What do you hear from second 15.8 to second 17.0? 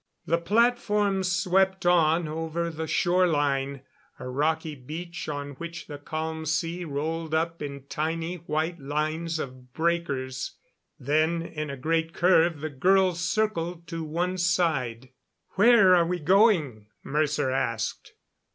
are we going?"